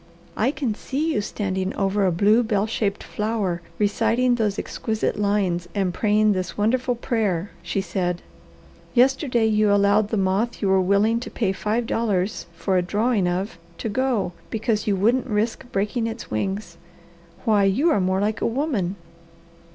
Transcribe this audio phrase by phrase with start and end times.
[0.35, 5.69] "I can see you standing over a blue, bell shaped flower reciting those exquisite lines
[5.75, 8.23] and praying this wonderful prayer," she said.
[8.95, 13.27] "Yesterday you allowed the moth you were willing to pay five dollars for a drawing
[13.27, 16.77] of, to go, because you wouldn't risk breaking its wings.
[17.45, 18.95] Why you are more like a woman!"